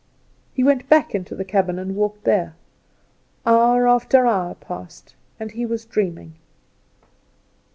[0.55, 2.55] He went back into the cabin and walked there.
[3.45, 6.37] Hour after hour passed, and he was dreaming.